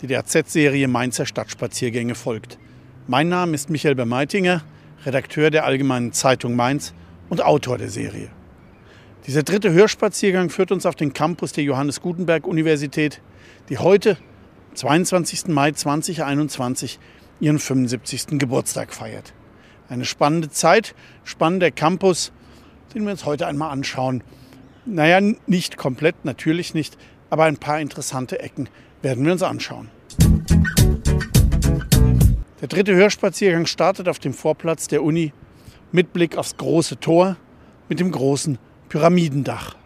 [0.00, 2.58] die der AZ-Serie Mainzer Stadtspaziergänge folgt.
[3.06, 4.62] Mein Name ist Michael Bermeitinger,
[5.04, 6.94] Redakteur der Allgemeinen Zeitung Mainz
[7.28, 8.30] und Autor der Serie.
[9.26, 13.20] Dieser dritte Hörspaziergang führt uns auf den Campus der Johannes Gutenberg Universität,
[13.68, 14.16] die heute,
[14.74, 15.48] 22.
[15.48, 16.98] Mai 2021,
[17.40, 18.38] ihren 75.
[18.38, 19.34] Geburtstag feiert.
[19.88, 22.32] Eine spannende Zeit, spannender Campus,
[22.94, 24.22] den wir uns heute einmal anschauen.
[24.86, 26.96] Naja, nicht komplett, natürlich nicht,
[27.28, 28.68] aber ein paar interessante Ecken
[29.02, 29.88] werden wir uns anschauen.
[32.60, 35.32] Der dritte Hörspaziergang startet auf dem Vorplatz der Uni
[35.92, 37.36] mit Blick aufs große Tor
[37.88, 39.76] mit dem großen Pyramidendach.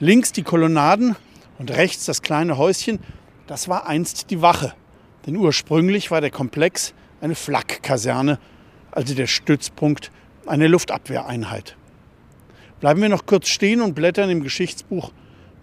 [0.00, 1.16] Links die Kolonnaden
[1.58, 2.98] und rechts das kleine Häuschen,
[3.46, 4.74] das war einst die Wache.
[5.26, 8.38] Denn ursprünglich war der Komplex eine Flak-Kaserne,
[8.90, 10.10] also der Stützpunkt
[10.46, 11.76] einer Luftabwehreinheit.
[12.80, 15.12] Bleiben wir noch kurz stehen und blättern im Geschichtsbuch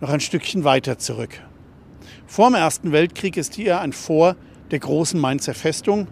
[0.01, 1.41] noch ein Stückchen weiter zurück.
[2.25, 4.35] Vor dem Ersten Weltkrieg ist hier ein Vor
[4.71, 6.07] der großen Mainzer Festung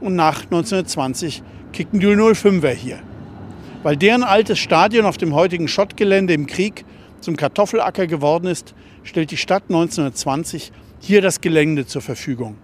[0.00, 3.00] und nach 1920 kicken die 05er hier.
[3.82, 6.84] Weil deren altes Stadion auf dem heutigen Schottgelände im Krieg
[7.20, 12.56] zum Kartoffelacker geworden ist, stellt die Stadt 1920 hier das Gelände zur Verfügung.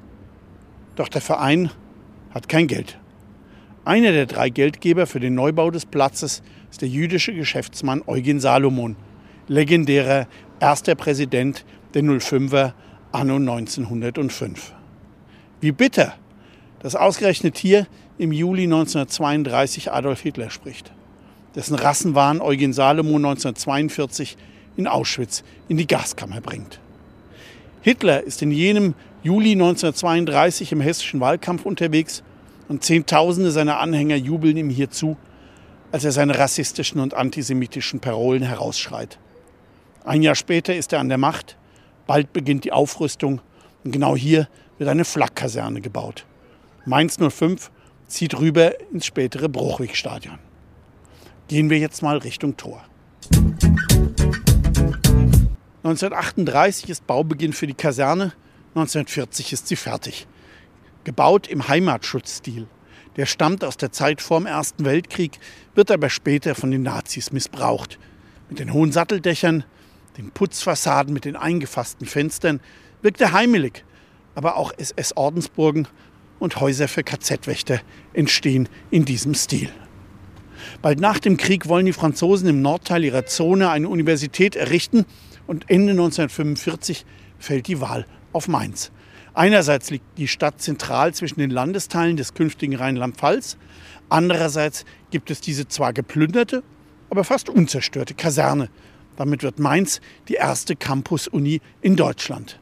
[0.94, 1.70] Doch der Verein
[2.30, 2.98] hat kein Geld.
[3.84, 8.96] Einer der drei Geldgeber für den Neubau des Platzes ist der jüdische Geschäftsmann Eugen Salomon,
[9.48, 10.26] legendärer
[10.60, 11.64] erster Präsident
[11.96, 12.74] der 05er
[13.10, 14.74] anno 1905.
[15.62, 16.14] Wie bitter,
[16.80, 17.86] dass ausgerechnet hier
[18.18, 20.92] im Juli 1932 Adolf Hitler spricht,
[21.54, 24.36] dessen Rassenwahn Eugen Salomon 1942
[24.76, 26.80] in Auschwitz in die Gaskammer bringt.
[27.80, 32.22] Hitler ist in jenem Juli 1932 im hessischen Wahlkampf unterwegs
[32.68, 35.16] und Zehntausende seiner Anhänger jubeln ihm hierzu,
[35.92, 39.18] als er seine rassistischen und antisemitischen Parolen herausschreit.
[40.04, 41.56] Ein Jahr später ist er an der Macht
[42.06, 43.40] Bald beginnt die Aufrüstung
[43.84, 46.24] und genau hier wird eine Flakkaserne gebaut.
[46.84, 47.70] Mainz 05
[48.06, 50.38] zieht rüber ins spätere Bruchwegstadion.
[51.48, 52.84] Gehen wir jetzt mal Richtung Tor.
[55.82, 58.32] 1938 ist Baubeginn für die Kaserne,
[58.74, 60.26] 1940 ist sie fertig.
[61.04, 62.66] Gebaut im Heimatschutzstil.
[63.16, 65.38] Der stammt aus der Zeit vor dem Ersten Weltkrieg,
[65.74, 67.98] wird aber später von den Nazis missbraucht.
[68.48, 69.64] Mit den hohen Satteldächern,
[70.16, 72.60] den Putzfassaden mit den eingefassten Fenstern,
[73.02, 73.84] wirkte heimelig.
[74.34, 75.88] Aber auch SS-Ordensburgen
[76.38, 77.80] und Häuser für KZ-Wächter
[78.12, 79.70] entstehen in diesem Stil.
[80.82, 85.06] Bald nach dem Krieg wollen die Franzosen im Nordteil ihrer Zone eine Universität errichten
[85.46, 87.04] und Ende 1945
[87.38, 88.90] fällt die Wahl auf Mainz.
[89.34, 93.58] Einerseits liegt die Stadt zentral zwischen den Landesteilen des künftigen Rheinland-Pfalz,
[94.08, 96.62] andererseits gibt es diese zwar geplünderte,
[97.10, 98.70] aber fast unzerstörte Kaserne
[99.16, 102.58] damit wird Mainz die erste Campus-Uni in Deutschland.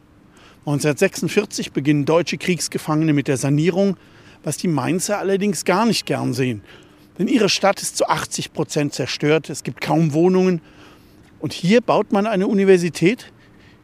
[0.61, 3.97] 1946 beginnen deutsche Kriegsgefangene mit der Sanierung,
[4.43, 6.63] was die Mainzer allerdings gar nicht gern sehen.
[7.19, 10.61] Denn ihre Stadt ist zu 80 Prozent zerstört, es gibt kaum Wohnungen.
[11.39, 13.33] Und hier baut man eine Universität.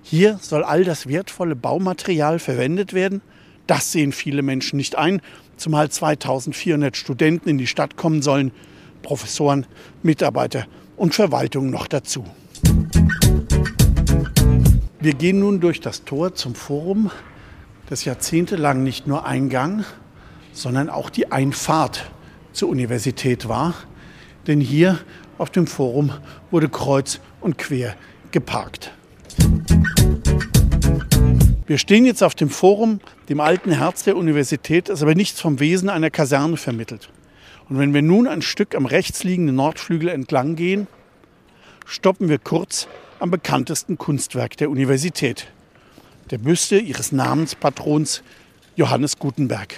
[0.02, 3.20] Hier soll all das wertvolle Baumaterial verwendet werden.
[3.66, 5.20] Das sehen viele Menschen nicht ein,
[5.56, 8.52] zumal 2400 Studenten in die Stadt kommen sollen,
[9.02, 9.66] Professoren,
[10.02, 10.66] Mitarbeiter
[10.96, 12.24] und Verwaltung noch dazu.
[15.00, 17.10] Wir gehen nun durch das Tor zum Forum,
[17.88, 19.84] das jahrzehntelang nicht nur Eingang,
[20.52, 22.10] sondern auch die Einfahrt
[22.52, 23.74] zur Universität war.
[24.46, 24.98] Denn hier
[25.38, 26.12] auf dem Forum
[26.50, 27.96] wurde kreuz und quer
[28.30, 28.92] geparkt.
[31.66, 35.60] Wir stehen jetzt auf dem Forum, dem alten Herz der Universität, das aber nichts vom
[35.60, 37.10] Wesen einer Kaserne vermittelt.
[37.68, 40.88] Und wenn wir nun ein Stück am rechts liegenden Nordflügel entlang gehen,
[41.86, 42.88] stoppen wir kurz
[43.20, 45.46] am bekanntesten Kunstwerk der Universität,
[46.30, 48.22] der Büste ihres Namenspatrons
[48.76, 49.76] Johannes Gutenberg.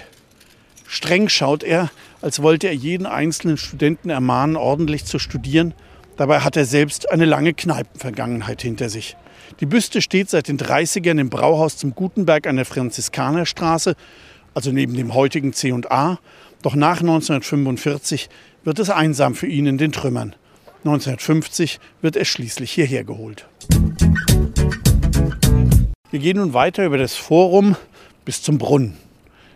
[0.87, 1.91] Streng schaut er,
[2.21, 5.73] als wollte er jeden einzelnen Studenten ermahnen, ordentlich zu studieren.
[6.15, 9.17] Dabei hat er selbst eine lange Kneipenvergangenheit hinter sich.
[9.59, 13.95] Die Büste steht seit den 30ern im Brauhaus zum Gutenberg an der Franziskanerstraße,
[14.53, 16.17] also neben dem heutigen C&A.
[16.61, 18.29] Doch nach 1945
[18.63, 20.35] wird es einsam für ihn in den Trümmern.
[20.83, 23.47] 1950 wird er schließlich hierher geholt.
[26.11, 27.77] Wir gehen nun weiter über das Forum
[28.25, 28.97] bis zum Brunnen.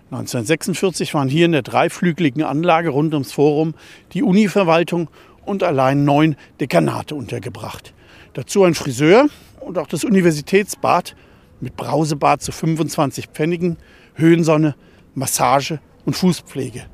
[0.10, 3.76] 1946 waren hier in der dreiflügeligen Anlage rund ums Forum
[4.14, 5.10] die Univerwaltung
[5.44, 7.94] und allein neun Dekanate untergebracht.
[8.34, 9.28] Dazu ein Friseur
[9.60, 11.14] und auch das Universitätsbad
[11.60, 13.76] mit Brausebad zu 25 Pfennigen,
[14.16, 14.76] Höhensonne,
[15.14, 16.86] Massage und Fußpflege.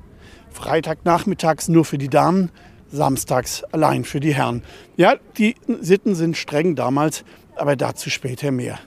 [0.50, 2.50] Freitagnachmittags nur für die Damen,
[2.94, 4.64] samstags allein für die Herren.
[4.96, 7.26] Ja, die Sitten sind streng damals,
[7.56, 8.80] aber dazu später mehr.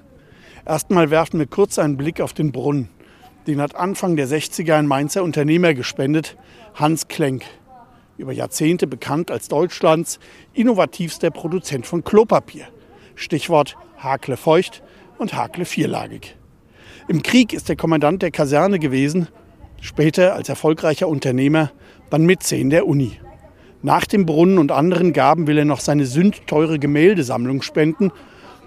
[0.64, 2.88] Erstmal werfen wir kurz einen Blick auf den Brunnen.
[3.46, 6.36] Den hat Anfang der 60er ein Mainzer Unternehmer gespendet,
[6.74, 7.44] Hans Klenk.
[8.16, 10.18] Über Jahrzehnte bekannt als Deutschlands
[10.54, 12.66] innovativster Produzent von Klopapier.
[13.14, 14.82] Stichwort Hakle feucht
[15.18, 16.36] und Hakle vierlagig.
[17.08, 19.28] Im Krieg ist er Kommandant der Kaserne gewesen,
[19.80, 21.70] später als erfolgreicher Unternehmer
[22.10, 23.18] dann Mäzen der Uni.
[23.82, 28.10] Nach dem Brunnen und anderen Gaben will er noch seine sündteure Gemäldesammlung spenden.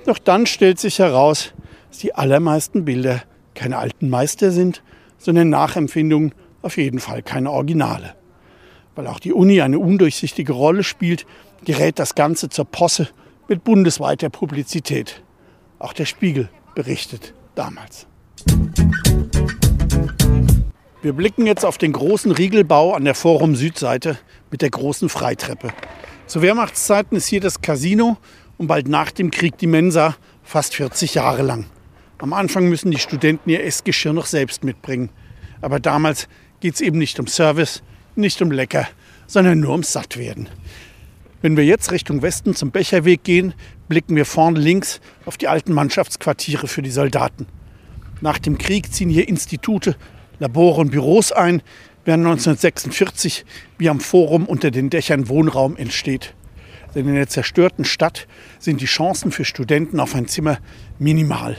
[0.06, 1.53] Doch dann stellt sich heraus,
[1.89, 3.23] dass die allermeisten Bilder
[3.56, 4.83] keine alten Meister sind,
[5.17, 8.15] sondern Nachempfindungen, auf jeden Fall keine Originale.
[8.95, 11.25] Weil auch die Uni eine undurchsichtige Rolle spielt,
[11.65, 13.09] gerät das Ganze zur Posse
[13.47, 15.21] mit bundesweiter Publizität.
[15.79, 18.07] Auch der Spiegel berichtet damals.
[21.01, 24.17] Wir blicken jetzt auf den großen Riegelbau an der Forum Südseite
[24.51, 25.69] mit der großen Freitreppe.
[26.27, 28.17] Zu Wehrmachtszeiten ist hier das Casino
[28.57, 31.65] und bald nach dem Krieg die Mensa, fast 40 Jahre lang.
[32.19, 35.09] Am Anfang müssen die Studenten ihr Essgeschirr noch selbst mitbringen.
[35.61, 36.27] Aber damals
[36.59, 37.81] geht es eben nicht um Service,
[38.15, 38.87] nicht um Lecker,
[39.27, 40.49] sondern nur ums Sattwerden.
[41.41, 43.53] Wenn wir jetzt Richtung Westen zum Becherweg gehen,
[43.87, 47.47] blicken wir vorne links auf die alten Mannschaftsquartiere für die Soldaten.
[48.19, 49.95] Nach dem Krieg ziehen hier Institute,
[50.39, 51.61] Labore und Büros ein,
[52.05, 53.45] während 1946
[53.77, 56.33] wie am Forum unter den Dächern Wohnraum entsteht.
[56.95, 60.59] Denn in der zerstörten Stadt sind die Chancen für Studenten auf ein Zimmer
[60.97, 61.57] minimal.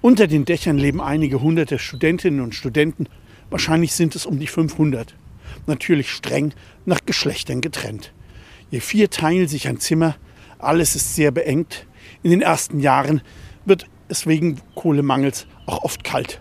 [0.00, 3.06] Unter den Dächern leben einige hunderte Studentinnen und Studenten.
[3.50, 5.14] Wahrscheinlich sind es um die 500.
[5.66, 6.54] Natürlich streng
[6.86, 8.12] nach Geschlechtern getrennt.
[8.70, 10.16] Je vier teilen sich ein Zimmer.
[10.58, 11.86] Alles ist sehr beengt.
[12.24, 13.22] In den ersten Jahren
[13.64, 16.40] wird es wegen Kohlemangels auch oft kalt.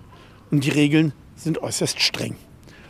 [0.49, 2.35] Und die Regeln sind äußerst streng.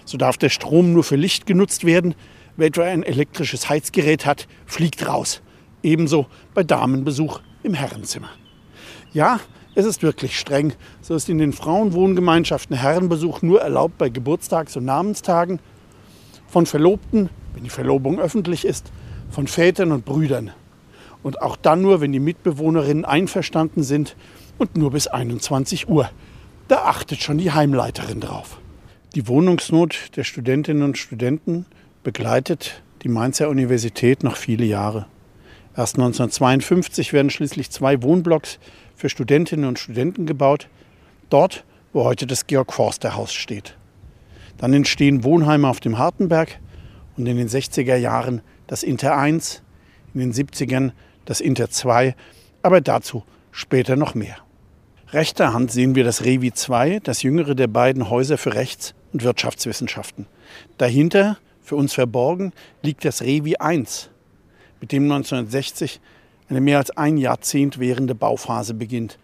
[0.06, 2.16] So darf der Strom nur für Licht genutzt werden.
[2.58, 5.42] Wer etwa ein elektrisches Heizgerät hat, fliegt raus.
[5.84, 8.30] Ebenso bei Damenbesuch im Herrenzimmer.
[9.14, 9.40] Ja,
[9.74, 10.74] es ist wirklich streng.
[11.02, 15.60] So ist in den Frauenwohngemeinschaften Herrenbesuch nur erlaubt bei Geburtstags- und Namenstagen
[16.48, 18.92] von Verlobten, wenn die Verlobung öffentlich ist,
[19.30, 20.52] von Vätern und Brüdern.
[21.24, 24.16] Und auch dann nur, wenn die Mitbewohnerinnen einverstanden sind
[24.58, 26.10] und nur bis 21 Uhr.
[26.68, 28.61] Da achtet schon die Heimleiterin drauf.
[29.14, 31.66] Die Wohnungsnot der Studentinnen und Studenten
[32.02, 35.06] begleitet die Mainzer Universität noch viele Jahre.
[35.76, 38.58] Erst 1952 werden schließlich zwei Wohnblocks
[38.96, 40.70] für Studentinnen und Studenten gebaut,
[41.30, 43.76] dort, wo heute das Georg Forster Haus steht.
[44.58, 46.62] Dann entstehen Wohnheime auf dem Hartenberg
[47.18, 49.62] und in den 60er Jahren das Inter 1,
[50.14, 50.94] in den 70ern
[51.26, 52.16] das Inter 2,
[52.62, 54.38] aber dazu später noch mehr.
[55.12, 59.24] Rechter Hand sehen wir das Revi 2, das jüngere der beiden Häuser für Rechts- und
[59.24, 60.26] Wirtschaftswissenschaften.
[60.78, 64.10] Dahinter, für uns verborgen, liegt das Revi 1,
[64.80, 66.00] mit dem 1960
[66.50, 69.18] eine mehr als ein Jahrzehnt währende Bauphase beginnt.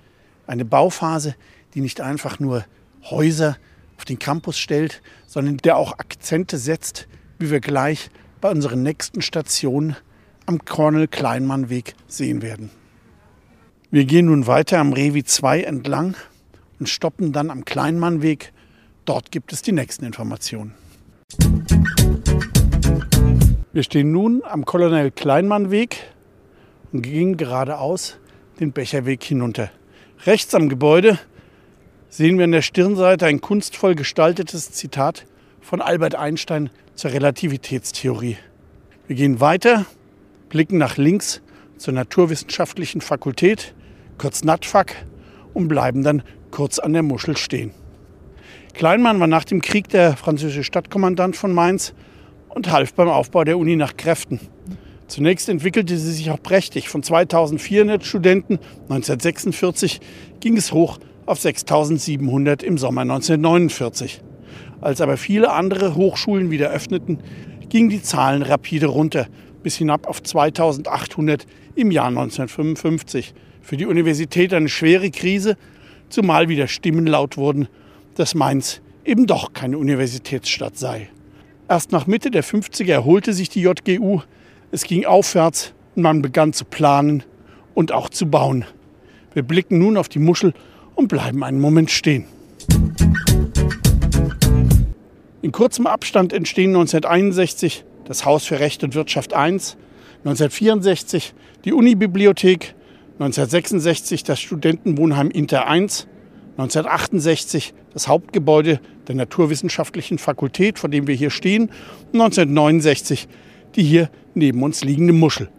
[0.45, 1.35] Eine Bauphase,
[1.73, 2.63] die nicht einfach nur
[3.03, 3.57] Häuser
[3.97, 7.07] auf den Campus stellt, sondern der auch Akzente setzt,
[7.39, 9.95] wie wir gleich bei unseren nächsten Stationen
[10.45, 12.69] am Kornel-Kleinmann-Weg sehen werden.
[13.91, 16.15] Wir gehen nun weiter am Revi 2 entlang
[16.79, 18.53] und stoppen dann am Kleinmannweg.
[19.07, 20.73] Dort gibt es die nächsten Informationen.
[23.71, 25.97] Wir stehen nun am Colonel Kleinmann-Weg
[26.91, 28.17] und ging geradeaus
[28.59, 29.71] den Becherweg hinunter.
[30.25, 31.17] Rechts am Gebäude
[32.09, 35.25] sehen wir an der Stirnseite ein kunstvoll gestaltetes Zitat
[35.61, 38.35] von Albert Einstein zur Relativitätstheorie.
[39.07, 39.85] Wir gehen weiter,
[40.49, 41.41] blicken nach links
[41.77, 43.73] zur Naturwissenschaftlichen Fakultät,
[44.17, 45.05] kurz NATFAK,
[45.53, 47.71] und bleiben dann kurz an der Muschel stehen.
[48.77, 51.95] Kleinmann war nach dem Krieg der französische Stadtkommandant von Mainz
[52.49, 54.39] und half beim Aufbau der Uni nach Kräften.
[55.07, 56.87] Zunächst entwickelte sie sich auch prächtig.
[56.87, 59.99] Von 2400 Studenten 1946
[60.41, 64.21] ging es hoch auf 6700 im Sommer 1949.
[64.79, 67.23] Als aber viele andere Hochschulen wieder öffneten,
[67.69, 69.25] gingen die Zahlen rapide runter,
[69.63, 73.33] bis hinab auf 2800 im Jahr 1955.
[73.63, 75.57] Für die Universität eine schwere Krise,
[76.09, 77.67] zumal wieder Stimmen laut wurden,
[78.17, 81.09] dass Mainz eben doch keine Universitätsstadt sei.
[81.69, 84.21] Erst nach Mitte der 50er erholte sich die JGU,
[84.71, 87.23] es ging aufwärts und man begann zu planen
[87.73, 88.65] und auch zu bauen.
[89.33, 90.53] Wir blicken nun auf die Muschel
[90.95, 92.25] und bleiben einen Moment stehen.
[95.41, 99.59] In kurzem Abstand entstehen 1961 das Haus für Recht und Wirtschaft I,
[100.23, 101.33] 1964
[101.65, 102.73] die Unibibliothek,
[103.19, 105.87] 1966 das Studentenwohnheim Inter I,
[106.57, 111.69] 1968 das Hauptgebäude der Naturwissenschaftlichen Fakultät, vor dem wir hier stehen,
[112.11, 113.27] und 1969
[113.75, 115.49] die hier neben uns liegende Muschel.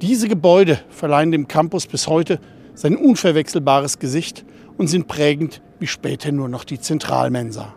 [0.00, 2.38] Diese Gebäude verleihen dem Campus bis heute
[2.74, 4.44] sein unverwechselbares Gesicht
[4.76, 7.74] und sind prägend wie später nur noch die Zentralmensa.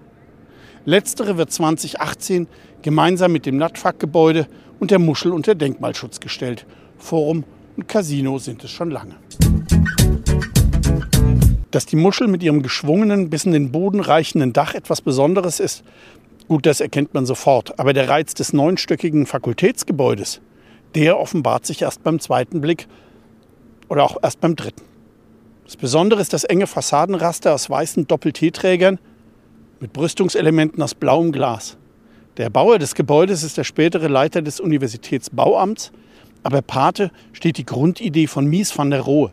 [0.86, 2.48] Letztere wird 2018
[2.84, 4.48] gemeinsam mit dem NATFAG-Gebäude
[4.80, 6.65] und der Muschel unter Denkmalschutz gestellt.
[6.98, 7.44] Forum
[7.75, 9.15] und Casino sind es schon lange.
[11.72, 15.84] Dass die Muschel mit ihrem geschwungenen, bis in den Boden reichenden Dach etwas Besonderes ist,
[16.48, 17.80] gut, das erkennt man sofort.
[17.80, 20.42] Aber der Reiz des neunstöckigen Fakultätsgebäudes,
[20.96, 22.88] der offenbart sich erst beim zweiten Blick
[23.88, 24.84] oder auch erst beim dritten.
[25.66, 29.00] Das Besondere ist das enge Fassadenraster aus weißen Doppel-T-Trägern
[29.80, 31.78] mit Brüstungselementen aus blauem Glas.
[32.36, 35.92] Der Bauer des Gebäudes ist der spätere Leiter des Universitätsbauamts,
[36.44, 39.32] aber Pate steht die Grundidee von Mies van der Rohe.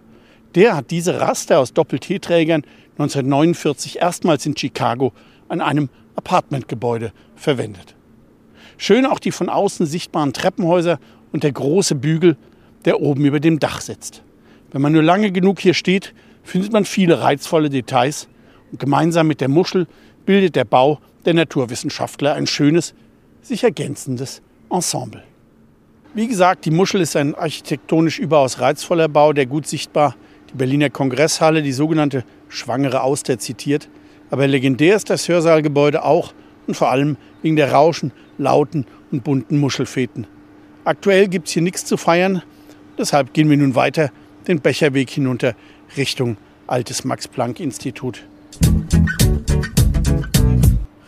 [0.58, 2.64] Der hat diese Raster aus Doppel-T-Trägern
[2.98, 5.12] 1949 erstmals in Chicago
[5.46, 7.94] an einem Apartmentgebäude verwendet.
[8.76, 10.98] Schön auch die von außen sichtbaren Treppenhäuser
[11.30, 12.36] und der große Bügel,
[12.86, 14.24] der oben über dem Dach sitzt.
[14.72, 16.12] Wenn man nur lange genug hier steht,
[16.42, 18.26] findet man viele reizvolle Details
[18.72, 19.86] und gemeinsam mit der Muschel
[20.26, 22.94] bildet der Bau der Naturwissenschaftler ein schönes,
[23.42, 25.22] sich ergänzendes Ensemble.
[26.14, 30.16] Wie gesagt, die Muschel ist ein architektonisch überaus reizvoller Bau, der gut sichtbar
[30.50, 33.88] die Berliner Kongresshalle, die sogenannte Schwangere Auster, zitiert.
[34.30, 36.34] Aber legendär ist das Hörsaalgebäude auch
[36.66, 40.26] und vor allem wegen der Rauschen, lauten und bunten Muschelfäten.
[40.84, 42.42] Aktuell gibt es hier nichts zu feiern,
[42.96, 44.10] deshalb gehen wir nun weiter
[44.46, 45.54] den Becherweg hinunter
[45.96, 46.36] Richtung
[46.66, 48.24] Altes Max-Planck-Institut.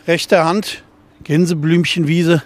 [0.07, 0.83] Rechter Hand
[1.23, 2.41] Gänseblümchenwiese,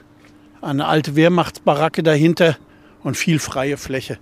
[0.61, 2.57] eine alte Wehrmachtsbaracke dahinter
[3.03, 4.17] und viel freie Fläche.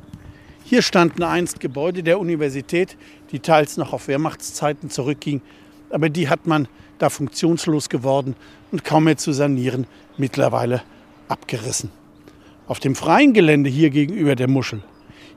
[0.65, 2.97] Hier standen einst Gebäude der Universität,
[3.31, 5.41] die teils noch auf Wehrmachtszeiten zurückgingen,
[5.89, 6.67] aber die hat man,
[6.99, 8.35] da funktionslos geworden
[8.71, 10.81] und kaum mehr zu sanieren, mittlerweile
[11.27, 11.91] abgerissen.
[12.67, 14.81] Auf dem freien Gelände hier gegenüber der Muschel,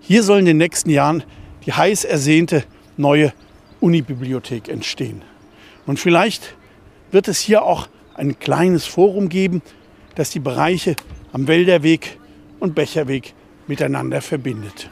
[0.00, 1.25] hier soll in den nächsten Jahren
[1.64, 2.62] die heiß ersehnte
[2.97, 3.33] neue
[3.80, 5.23] Unibibliothek entstehen.
[5.87, 6.54] Und vielleicht
[7.11, 9.62] wird es hier auch ein kleines Forum geben,
[10.14, 10.95] das die Bereiche
[11.33, 12.18] am Wälderweg
[12.61, 13.35] und Becherweg
[13.66, 14.88] miteinander verbindet.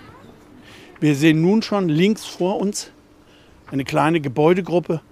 [1.05, 2.91] Wir sehen nun schon links vor uns
[3.71, 5.03] eine kleine Gebäudegruppe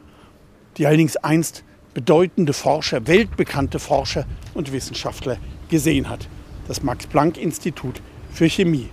[0.78, 5.36] die allerdings einst bedeutende Forscher, weltbekannte Forscher und Wissenschaftler
[5.68, 6.28] gesehen hat.
[6.66, 8.00] Das Max-Planck-Institut
[8.32, 8.88] für Chemie.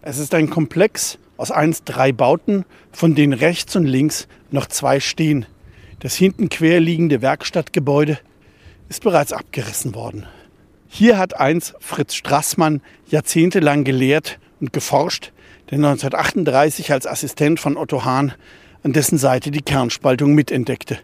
[0.00, 4.98] Es ist ein Komplex aus einst drei Bauten, von denen rechts und links noch zwei
[4.98, 5.46] stehen.
[6.00, 8.18] Das hinten quer liegende Werkstattgebäude
[8.88, 10.26] ist bereits abgerissen worden.
[10.88, 15.31] Hier hat einst Fritz Strassmann jahrzehntelang gelehrt und geforscht,
[15.72, 18.34] der 1938 als Assistent von Otto Hahn
[18.82, 20.98] an dessen Seite die Kernspaltung mitentdeckte.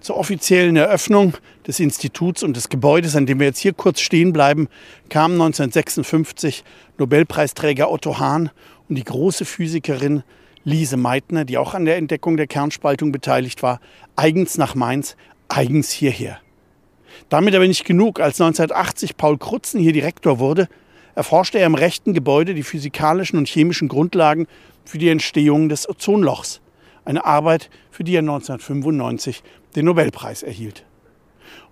[0.00, 1.34] Zur offiziellen Eröffnung
[1.66, 4.68] des Instituts und des Gebäudes, an dem wir jetzt hier kurz stehen bleiben,
[5.10, 6.64] kamen 1956
[6.96, 8.50] Nobelpreisträger Otto Hahn
[8.88, 10.22] und die große Physikerin
[10.64, 13.82] Lise Meitner, die auch an der Entdeckung der Kernspaltung beteiligt war,
[14.16, 15.14] eigens nach Mainz,
[15.48, 16.40] eigens hierher.
[17.28, 18.18] Damit aber nicht genug.
[18.18, 20.68] Als 1980 Paul Krutzen hier Direktor wurde,
[21.14, 24.46] erforschte er im rechten Gebäude die physikalischen und chemischen Grundlagen
[24.84, 26.60] für die Entstehung des Ozonlochs
[27.04, 29.42] eine Arbeit, für die er 1995
[29.76, 30.84] den Nobelpreis erhielt.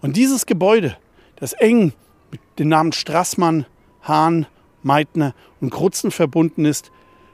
[0.01, 0.97] Und dieses Gebäude,
[1.37, 1.93] das eng
[2.31, 3.67] mit den Namen Strassmann,
[4.03, 4.47] Hahn,
[4.83, 6.91] Meitner und Krutzen verbunden ist,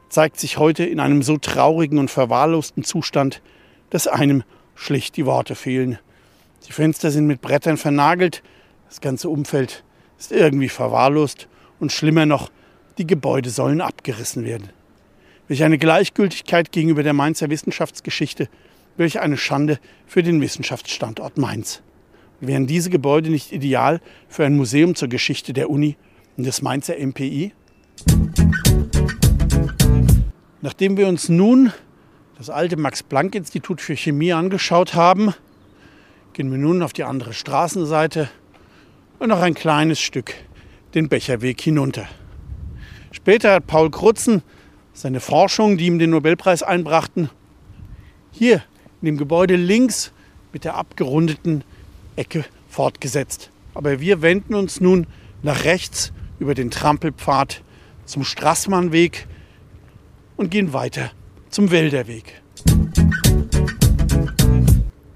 [0.08, 3.42] zeigt sich heute in einem so traurigen und verwahrlosten Zustand,
[3.90, 4.44] dass einem
[4.75, 5.99] schlicht die Worte fehlen.
[6.66, 8.42] Die Fenster sind mit Brettern vernagelt,
[8.88, 9.82] das ganze Umfeld
[10.18, 11.49] ist irgendwie verwahrlost
[11.84, 12.50] und schlimmer noch,
[12.96, 14.70] die Gebäude sollen abgerissen werden.
[15.48, 18.48] Welch eine Gleichgültigkeit gegenüber der Mainzer Wissenschaftsgeschichte,
[18.96, 21.82] welch eine Schande für den Wissenschaftsstandort Mainz.
[22.40, 25.98] Wären diese Gebäude nicht ideal für ein Museum zur Geschichte der Uni
[26.38, 27.52] und des Mainzer MPI?
[30.62, 31.70] Nachdem wir uns nun
[32.38, 35.34] das alte Max-Planck-Institut für Chemie angeschaut haben,
[36.32, 38.30] gehen wir nun auf die andere Straßenseite
[39.18, 40.32] und noch ein kleines Stück
[40.94, 42.06] den Becherweg hinunter.
[43.10, 44.42] Später hat Paul Krutzen
[44.92, 47.30] seine Forschung, die ihm den Nobelpreis einbrachten,
[48.30, 48.62] hier
[49.00, 50.12] in dem Gebäude links
[50.52, 51.64] mit der abgerundeten
[52.16, 53.50] Ecke fortgesetzt.
[53.74, 55.06] Aber wir wenden uns nun
[55.42, 57.62] nach rechts über den Trampelpfad
[58.04, 59.26] zum Straßmannweg
[60.36, 61.10] und gehen weiter
[61.50, 62.42] zum Wälderweg.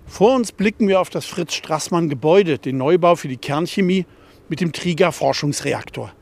[0.06, 4.06] Vor uns blicken wir auf das Fritz Straßmann Gebäude, den Neubau für die Kernchemie
[4.48, 6.12] mit dem Trieger Forschungsreaktor.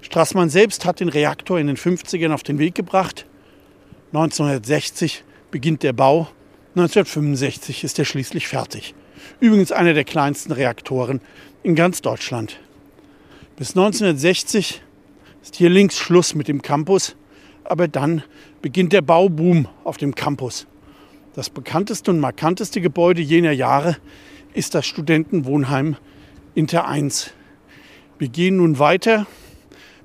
[0.00, 3.26] Straßmann selbst hat den Reaktor in den 50ern auf den Weg gebracht.
[4.12, 6.28] 1960 beginnt der Bau,
[6.74, 8.94] 1965 ist er schließlich fertig.
[9.40, 11.20] Übrigens einer der kleinsten Reaktoren
[11.62, 12.58] in ganz Deutschland.
[13.56, 14.82] Bis 1960
[15.42, 17.14] ist hier links Schluss mit dem Campus,
[17.64, 18.22] aber dann
[18.60, 20.66] beginnt der Bauboom auf dem Campus.
[21.34, 23.96] Das bekannteste und markanteste Gebäude jener Jahre
[24.54, 25.96] ist das Studentenwohnheim
[26.54, 27.32] Inter 1.
[28.22, 29.26] Wir gehen nun weiter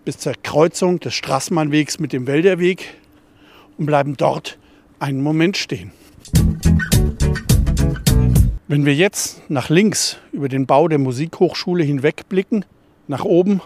[0.03, 2.95] bis zur Kreuzung des Straßmannwegs mit dem Wälderweg
[3.77, 4.57] und bleiben dort
[4.97, 5.91] einen Moment stehen.
[8.67, 12.65] Wenn wir jetzt nach links über den Bau der Musikhochschule hinwegblicken,
[13.05, 13.61] nach oben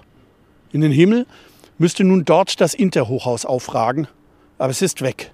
[0.74, 1.28] in den Himmel,
[1.78, 4.10] müsste nun dort das Interhochhaus aufragen.
[4.58, 5.32] Aber es ist weg,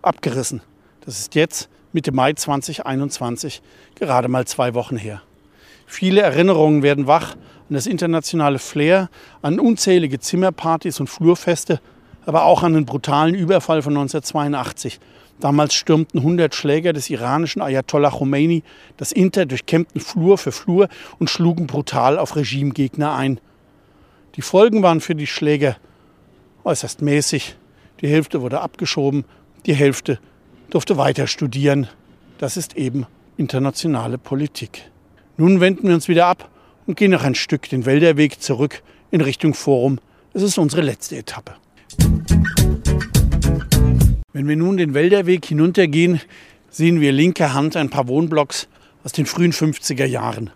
[0.00, 0.60] abgerissen.
[1.00, 3.62] Das ist jetzt Mitte Mai 2021,
[3.96, 5.22] gerade mal zwei Wochen her.
[5.90, 9.10] Viele Erinnerungen werden wach an das internationale Flair,
[9.42, 11.80] an unzählige Zimmerpartys und Flurfeste,
[12.26, 15.00] aber auch an den brutalen Überfall von 1982
[15.40, 18.62] Damals stürmten 100 Schläger des iranischen Ayatollah Khomeini
[18.98, 23.40] das Inter, durchkämmten Flur für Flur und schlugen brutal auf Regimegegner ein.
[24.36, 25.76] Die Folgen waren für die Schläger
[26.64, 27.56] äußerst mäßig.
[28.02, 29.24] Die Hälfte wurde abgeschoben,
[29.64, 30.18] die Hälfte
[30.68, 31.88] durfte weiter studieren.
[32.38, 33.06] Das ist eben
[33.38, 34.90] internationale Politik.
[35.40, 36.50] Nun wenden wir uns wieder ab
[36.86, 39.98] und gehen noch ein Stück den Wälderweg zurück in Richtung Forum.
[40.34, 41.54] Es ist unsere letzte Etappe.
[44.34, 46.20] Wenn wir nun den Wälderweg hinuntergehen,
[46.68, 48.68] sehen wir linker Hand ein paar Wohnblocks
[49.02, 50.50] aus den frühen 50er Jahren.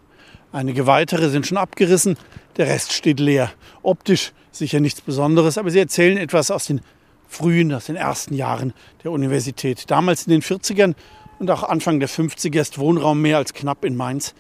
[0.52, 2.18] Einige weitere sind schon abgerissen,
[2.58, 3.52] der Rest steht leer.
[3.82, 6.82] Optisch sicher nichts Besonderes, aber sie erzählen etwas aus den
[7.26, 9.90] frühen, aus den ersten Jahren der Universität.
[9.90, 10.94] Damals in den 40ern
[11.38, 14.34] und auch Anfang der 50er ist Wohnraum mehr als knapp in Mainz.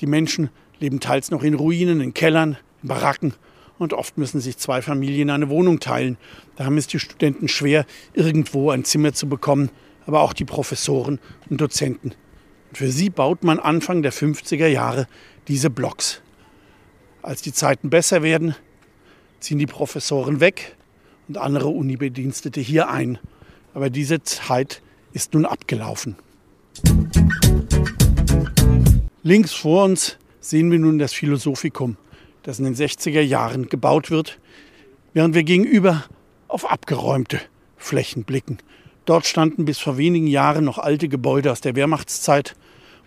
[0.00, 3.34] Die Menschen leben teils noch in Ruinen, in Kellern, in Baracken
[3.78, 6.16] und oft müssen sich zwei Familien eine Wohnung teilen.
[6.56, 9.70] Da haben es die Studenten schwer, irgendwo ein Zimmer zu bekommen,
[10.06, 11.18] aber auch die Professoren
[11.50, 12.12] und Dozenten.
[12.68, 15.06] Und für sie baut man Anfang der 50er Jahre
[15.48, 16.22] diese Blocks.
[17.22, 18.54] Als die Zeiten besser werden,
[19.40, 20.76] ziehen die Professoren weg
[21.28, 23.18] und andere Unibedienstete hier ein.
[23.74, 24.82] Aber diese Zeit
[25.12, 26.16] ist nun abgelaufen.
[29.26, 31.96] Links vor uns sehen wir nun das Philosophikum
[32.44, 34.38] das in den 60er Jahren gebaut wird,
[35.14, 36.04] während wir gegenüber
[36.46, 37.40] auf abgeräumte
[37.76, 38.58] Flächen blicken.
[39.04, 42.54] Dort standen bis vor wenigen Jahren noch alte Gebäude aus der Wehrmachtszeit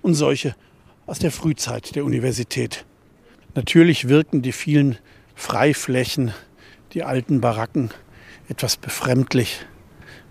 [0.02, 0.58] und solche
[1.06, 2.84] aus der Frühzeit der Universität.
[3.56, 4.98] Natürlich wirken die vielen
[5.36, 6.34] Freiflächen,
[6.92, 7.92] die alten Baracken
[8.50, 9.66] etwas befremdlich.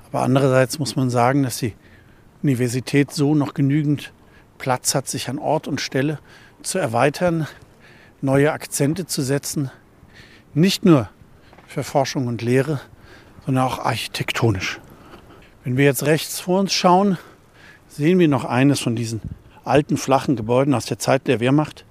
[0.09, 1.73] Aber andererseits muss man sagen, dass die
[2.43, 4.13] Universität so noch genügend
[4.59, 6.19] Platz hat, sich an Ort und Stelle
[6.63, 7.47] zu erweitern,
[8.21, 9.71] neue Akzente zu setzen,
[10.55, 11.09] nicht nur
[11.67, 12.81] für Forschung und Lehre,
[13.47, 14.81] sondern auch architektonisch.
[15.65, 17.19] Wenn wir jetzt rechts vor uns schauen,
[17.89, 19.21] sehen wir noch eines von diesen
[19.65, 21.85] alten flachen Gebäuden aus der Zeit der Wehrmacht.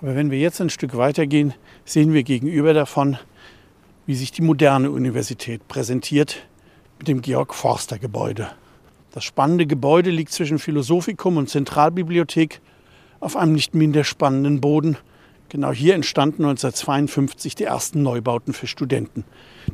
[0.00, 3.18] Aber wenn wir jetzt ein Stück weiter gehen, sehen wir gegenüber davon,
[4.06, 6.46] wie sich die moderne Universität präsentiert
[6.98, 8.50] mit dem Georg Forster Gebäude.
[9.12, 12.60] Das spannende Gebäude liegt zwischen Philosophikum und Zentralbibliothek
[13.20, 14.96] auf einem nicht minder spannenden Boden
[15.52, 19.24] Genau hier entstanden 1952 die ersten Neubauten für Studenten.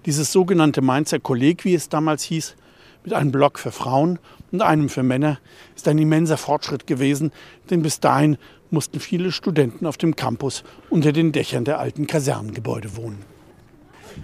[0.07, 2.57] Dieses sogenannte Mainzer Kolleg, wie es damals hieß,
[3.05, 4.19] mit einem Block für Frauen
[4.51, 5.39] und einem für Männer,
[5.77, 7.31] ist ein immenser Fortschritt gewesen,
[7.71, 8.39] denn bis dahin
[8.71, 13.25] mussten viele Studenten auf dem Campus unter den Dächern der alten Kasernengebäude wohnen.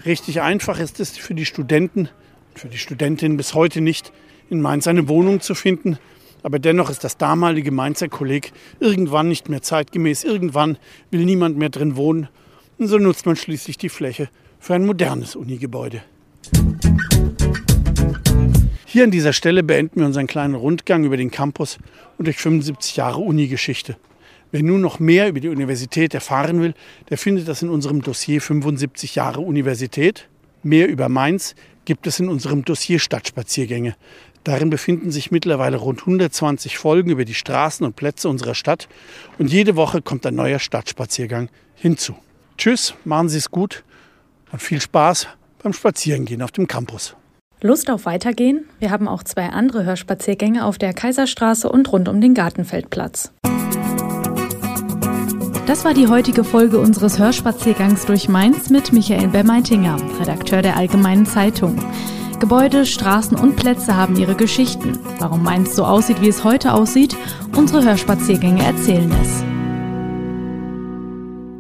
[0.05, 2.09] Richtig einfach ist es für die Studenten,
[2.57, 4.13] für die Studentinnen bis heute nicht,
[4.51, 5.99] in Mainz eine Wohnung zu finden,
[6.45, 10.25] aber dennoch ist das damalige Mainzer Kolleg irgendwann nicht mehr zeitgemäß.
[10.25, 10.77] Irgendwann
[11.11, 12.29] will niemand mehr drin wohnen.
[12.79, 14.29] Und so nutzt man schließlich die Fläche
[14.61, 16.03] für ein modernes Unigebäude.
[18.85, 21.79] Hier an dieser Stelle beenden wir unseren kleinen Rundgang über den Campus
[22.19, 23.97] und durch 75 Jahre Unigeschichte.
[24.53, 26.75] Wer nun noch mehr über die Universität erfahren will,
[27.09, 30.29] der findet das in unserem Dossier 75 Jahre Universität.
[30.63, 31.55] Mehr über Mainz
[31.87, 33.97] gibt es in unserem Dossier Stadtspaziergänge.
[34.45, 38.89] Darin befinden sich mittlerweile rund 120 Folgen über die Straßen und Plätze unserer Stadt
[39.39, 42.15] und jede Woche kommt ein neuer Stadtspaziergang hinzu.
[42.59, 43.85] Tschüss, machen Sie es gut
[44.53, 45.29] und viel Spaß
[45.63, 47.17] beim Spazierengehen auf dem Campus.
[47.63, 48.69] Lust auf Weitergehen?
[48.79, 53.33] Wir haben auch zwei andere Hörspaziergänge auf der Kaiserstraße und rund um den Gartenfeldplatz.
[55.67, 61.25] Das war die heutige Folge unseres Hörspaziergangs durch Mainz mit Michael Bermeitinger, Redakteur der Allgemeinen
[61.25, 61.79] Zeitung.
[62.45, 64.99] Gebäude, Straßen und Plätze haben ihre Geschichten.
[65.19, 67.17] Warum Mainz so aussieht, wie es heute aussieht,
[67.57, 69.43] unsere Hörspaziergänge erzählen es.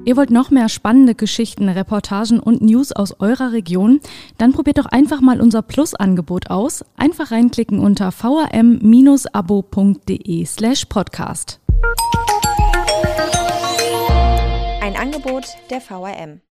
[0.04, 4.00] Ihr wollt noch mehr spannende Geschichten, Reportagen und News aus eurer Region?
[4.36, 6.84] Dann probiert doch einfach mal unser Plus-Angebot aus.
[6.98, 8.84] Einfach reinklicken unter vrm-abo.de
[10.44, 11.60] slash podcast.
[14.82, 16.44] Ein Angebot der VRM.